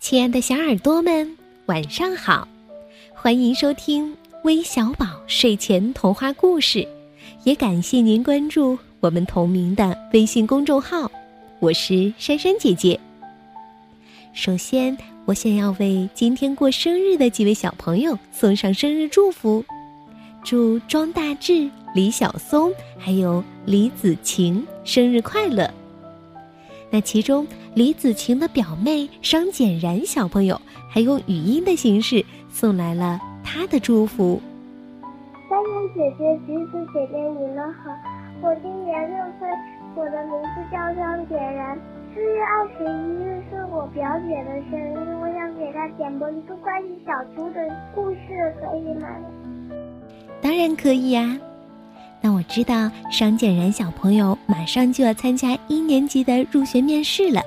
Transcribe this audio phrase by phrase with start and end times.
[0.00, 2.48] 亲爱的小耳朵们，晚上好！
[3.14, 6.88] 欢迎收听微小宝睡前童话故事，
[7.44, 11.08] 也感谢您关注我们同名的微信公众号。
[11.60, 12.98] 我是珊珊姐姐。
[14.32, 14.96] 首先，
[15.26, 19.62] 我想要为今天过生日的几位小朋友送上生日祝福，
[20.42, 25.70] 祝庄大志、李小松还有李子晴生日快乐。
[26.88, 34.40] 那其中，李子晴的表妹商简然小朋友还用语音的形式送来了她的祝福。
[35.48, 37.90] 珊珊姐姐、橘子姐姐，你们好！
[38.42, 39.48] 我今年六岁，
[39.94, 41.78] 我的名字叫商简然。
[42.12, 47.60] 四月二十一日是我表姐的生日，我想给她点播一个关于小猪的
[47.94, 49.08] 故事，可以吗？
[50.42, 51.38] 当然可以呀。
[52.20, 57.40] 那我知道商简然小朋友马上就要参加一年级的入学面试了，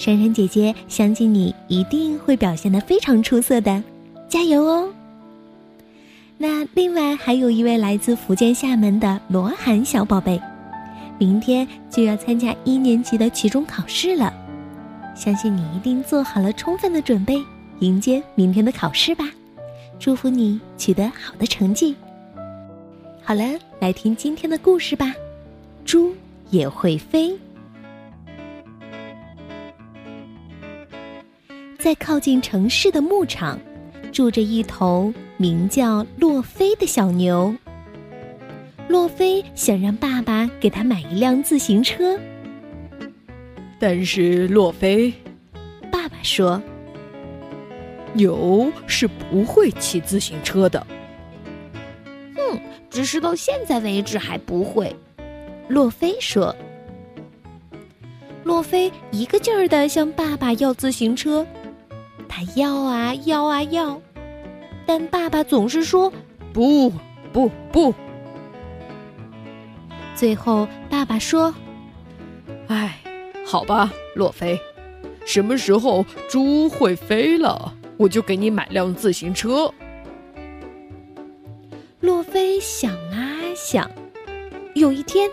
[0.00, 3.84] 珊珊姐姐相信你一定会表现的非常出色的，
[4.30, 4.88] 加油哦！
[6.38, 10.40] 那另外还有一位来自福建厦门的罗涵小宝贝，
[11.18, 14.32] 明天就要参加一年级的期中考试了，
[15.14, 17.38] 相信你一定做好了充分的准备，
[17.80, 19.28] 迎接明天的考试吧！
[19.98, 21.94] 祝福你取得好的成绩。
[23.22, 23.44] 好了，
[23.80, 25.14] 来听今天的故事吧。
[25.84, 26.14] 猪
[26.48, 27.36] 也会飞。
[31.80, 33.58] 在靠近城市的牧场，
[34.12, 37.54] 住着一头名叫洛菲的小牛。
[38.86, 42.20] 洛菲想让爸爸给他买一辆自行车，
[43.78, 45.10] 但是洛菲，
[45.90, 46.60] 爸爸说
[48.12, 50.86] ：“牛是不会骑自行车的。”
[52.90, 54.94] 只是到现在为止还不会，
[55.68, 56.54] 洛菲说。
[58.42, 61.46] 洛菲一个劲儿的向爸爸要自行车，
[62.30, 64.00] 他要啊要啊要，
[64.86, 66.12] 但爸爸总是说
[66.52, 66.92] 不
[67.32, 67.92] 不不。
[70.14, 71.52] 最后爸爸说
[72.68, 73.00] ：“哎，
[73.44, 74.56] 好吧，洛菲，
[75.26, 79.74] 什么时候猪会飞了，我就给你买辆自行车。”
[81.98, 83.90] 洛菲想啊想，
[84.74, 85.28] 有一天，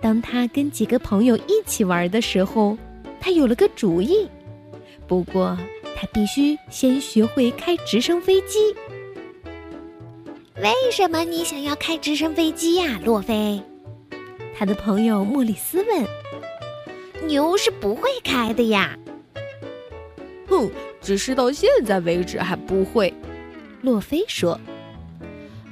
[0.00, 2.78] 当他跟几个朋友一起玩的时候，
[3.20, 4.26] 他有了个主意。
[5.06, 5.58] 不过，
[6.00, 8.74] 他必须先学会开直升飞机。
[10.56, 13.62] 为什么你想要开直升飞机呀，洛菲？
[14.56, 16.06] 他的朋友莫里斯问。
[17.26, 18.98] 牛是不会开的呀。
[20.48, 20.70] 哼，
[21.02, 23.12] 只是到现在为止还不会。
[23.82, 24.58] 洛菲说。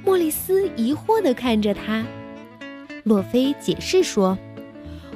[0.05, 2.05] 莫里斯疑惑地看着他，
[3.03, 4.37] 洛菲解释说：“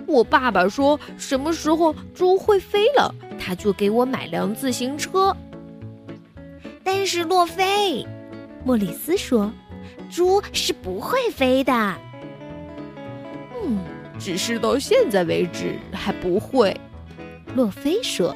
[0.07, 5.35] 我爸爸说，什么时候猪会飞了，他就给我买辆自行车。”
[6.83, 8.05] 但是洛菲，
[8.63, 9.51] 莫里斯说
[10.09, 11.73] ：“猪是不会飞的。”
[13.65, 13.79] 嗯，
[14.19, 16.75] 只是到现在为止还不会。
[17.55, 18.35] 洛菲说。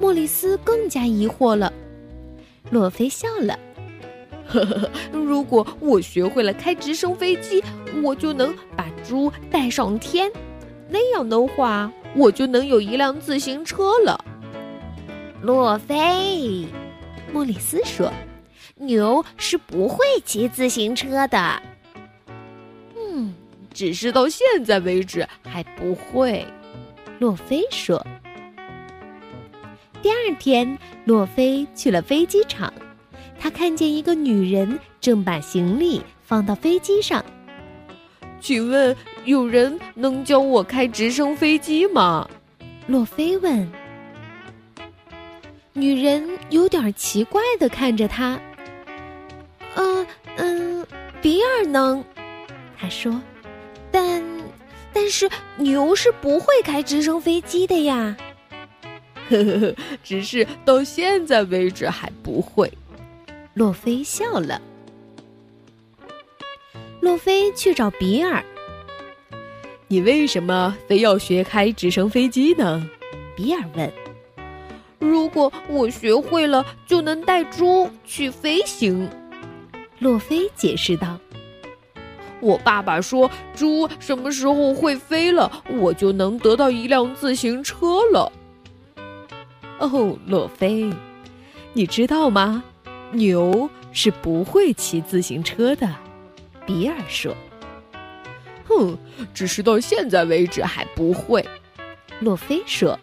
[0.00, 1.72] 莫里斯更加疑惑了。
[2.70, 3.58] 洛菲笑了。
[4.46, 7.62] 呵呵，如果我学会了开直升飞机，
[8.02, 10.30] 我就能把猪带上天，
[10.88, 14.24] 那样的话，我就能有一辆自行车了。
[15.40, 16.66] 洛菲，
[17.32, 18.12] 莫里斯说
[18.76, 21.62] ：“牛是不会骑自行车的。”
[22.96, 23.34] 嗯，
[23.72, 26.44] 只是到现在为止还不会。
[27.18, 28.04] 洛菲说。
[30.02, 32.72] 第二天，洛菲去了飞机场。
[33.40, 37.24] 他看见一个女人正把行李放到飞机上。
[38.40, 42.28] 请问有人能教我开直升飞机吗？
[42.86, 43.70] 洛菲问。
[45.72, 48.40] 女人有点奇怪的看着他。
[49.74, 50.06] 嗯
[50.36, 50.86] 嗯，
[51.20, 52.02] 比尔能，
[52.76, 53.20] 他说，
[53.92, 54.22] 但
[54.92, 58.16] 但是牛是不会开直升飞机的呀。
[59.28, 62.72] 呵呵呵，只是到现在为止还不会。
[63.54, 64.60] 洛菲笑了。
[67.08, 68.44] 洛菲去找比尔。
[69.86, 72.86] 你为什么非要学开直升飞机呢？
[73.34, 73.90] 比尔问。
[74.98, 79.08] 如果我学会了，就能带猪去飞行。
[80.00, 81.18] 洛菲解释道。
[82.40, 88.30] 我爸爸说，猪什么时候会飞了，我就能得到一辆自行车了。
[89.78, 90.92] 哦，洛菲，
[91.72, 92.62] 你知道吗？
[93.12, 95.88] 牛是不会骑自行车的，
[96.68, 97.34] 比尔说。
[98.68, 98.98] “哼，
[99.32, 101.42] 只是到现在为止还不会。”
[102.20, 103.00] 洛菲说。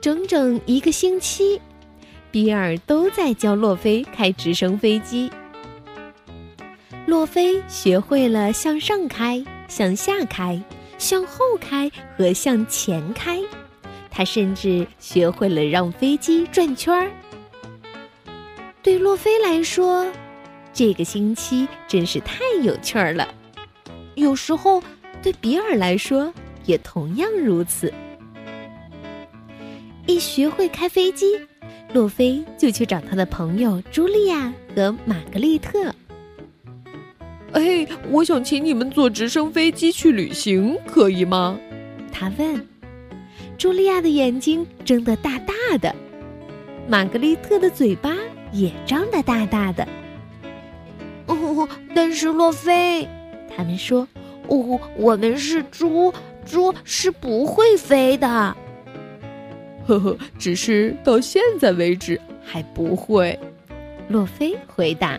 [0.00, 1.60] 整整一个星期，
[2.30, 5.28] 比尔都在教洛菲开直升飞机。
[7.06, 10.62] 洛菲学会了向上开、向下开、
[10.98, 13.40] 向后开和向前开，
[14.08, 17.10] 他甚至学会了让飞机转圈儿。
[18.82, 20.06] 对洛菲来说，
[20.76, 23.26] 这个星期真是太有趣儿了。
[24.14, 24.82] 有时候，
[25.22, 26.30] 对比尔来说
[26.66, 27.90] 也同样如此。
[30.04, 31.40] 一学会开飞机，
[31.94, 35.94] 洛菲就去找他的朋友茱莉亚和玛格丽特。
[37.52, 41.58] 哎，我想请你们坐直升飞机去旅行，可以吗？
[42.12, 42.68] 他问。
[43.56, 45.96] 茱莉亚的眼睛睁得大大的，
[46.86, 48.14] 玛格丽特的嘴巴
[48.52, 49.88] 也张得大大的。
[51.26, 53.08] 哦，但是洛菲，
[53.56, 54.06] 他们说
[54.48, 56.12] ：“哦，我们是猪，
[56.44, 58.28] 猪是不会飞的。”
[59.86, 63.38] 呵呵，只是到现在为止还不会。
[64.08, 65.18] 洛菲回答。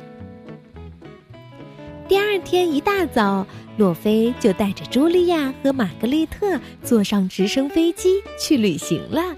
[2.07, 3.45] 第二天一大早，
[3.77, 9.35] 洛菲就带着茱莉亚和玛格丽特坐上直升飞机去旅行了。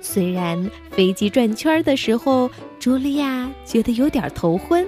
[0.00, 2.50] 虽然飞机转圈的时候，
[2.80, 4.84] 茱莉亚觉得有点头昏；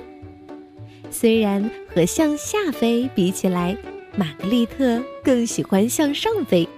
[1.15, 3.77] 虽然和向下飞比起来，
[4.17, 6.69] 玛格丽特更喜欢向上飞，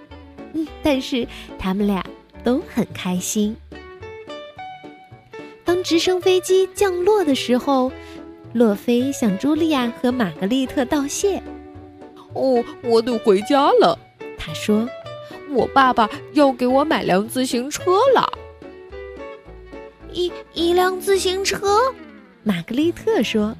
[0.53, 1.27] 嗯，但是
[1.59, 2.05] 他们俩
[2.45, 3.57] 都很开心。
[5.65, 7.91] 当直升飞机降落的时候。
[8.53, 11.43] 洛菲向茱莉亚和玛格丽特道谢。
[12.33, 13.99] 哦，我得回家了。
[14.39, 14.89] 他说
[15.53, 17.83] ：“我爸爸要给我买辆自行车
[18.15, 18.33] 了。”
[20.11, 21.93] 一一辆自行车，
[22.45, 23.55] 玛格丽特说。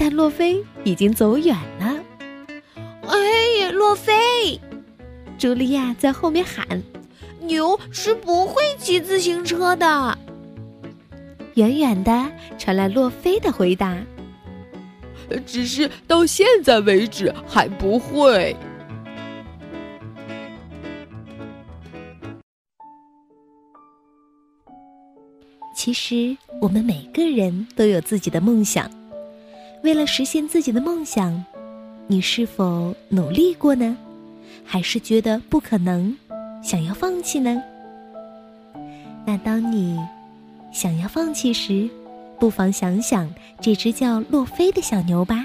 [0.00, 1.94] 但洛菲已经走远了。
[3.06, 3.18] 哎
[3.60, 4.58] 呀，洛菲！
[5.38, 6.82] 茱莉亚在后面喊
[7.42, 10.18] ：“牛是不会骑自行车的。”
[11.52, 13.94] 远远的传来洛菲的回答
[15.44, 18.56] ：“只是到现在为止还不会。”
[25.76, 28.99] 其实，我们每个人都有自己的梦想。
[29.82, 31.44] 为了实现自己的梦想，
[32.06, 33.96] 你是否努力过呢？
[34.64, 36.14] 还是觉得不可能，
[36.62, 37.62] 想要放弃呢？
[39.24, 39.98] 那当你……
[40.72, 41.90] 想要放弃时，
[42.38, 43.28] 不妨想想
[43.60, 45.44] 这只叫洛菲的小牛吧，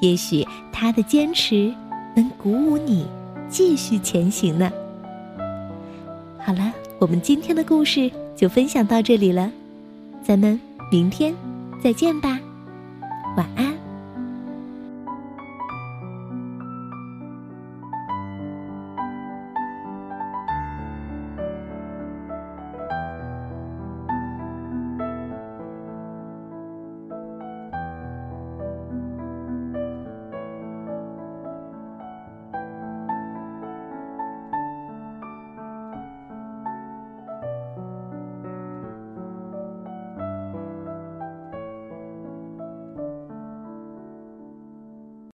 [0.00, 1.70] 也许它的坚持
[2.14, 3.06] 能鼓舞你
[3.50, 4.72] 继续前行呢。
[6.38, 9.52] 好了，我们今天的故事就分享到这里了，
[10.24, 10.58] 咱们
[10.90, 11.34] 明天
[11.84, 12.40] 再见吧，
[13.34, 13.71] 晚安。